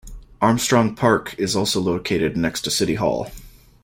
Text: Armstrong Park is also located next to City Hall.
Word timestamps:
Armstrong 0.41 0.95
Park 0.95 1.35
is 1.37 1.55
also 1.55 1.79
located 1.79 2.35
next 2.35 2.61
to 2.63 2.71
City 2.71 2.95
Hall. 2.95 3.29